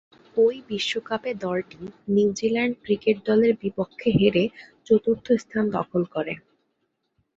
ঐ 0.37 0.47
বিশ্বকাপে 0.69 1.31
দলটি 1.43 1.81
নিউজিল্যান্ড 2.15 2.75
ক্রিকেট 2.83 3.17
দলের 3.27 3.53
বিপক্ষে 3.61 4.09
হেরে 4.17 4.43
চতুর্থ 4.87 5.25
স্থান 5.43 5.65
দখল 5.77 6.03
করে। 6.13 6.33